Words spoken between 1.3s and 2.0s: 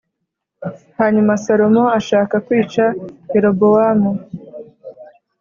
Salomo